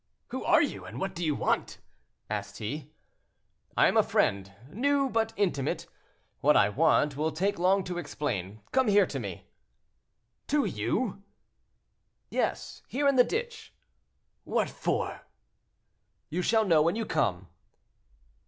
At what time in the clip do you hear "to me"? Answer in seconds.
9.05-9.45